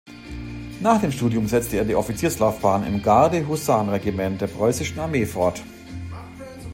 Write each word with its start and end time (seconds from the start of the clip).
Nach 0.81 0.99
dem 0.99 1.11
Studium 1.11 1.47
setzt 1.47 1.75
er 1.75 1.85
die 1.85 1.93
Offizierslaufbahn 1.93 2.87
im 2.87 3.03
Garde-Husaren-Regiment 3.03 4.41
der 4.41 4.47
Preußischen 4.47 4.97
Armee 4.97 5.27
fort. 5.27 5.61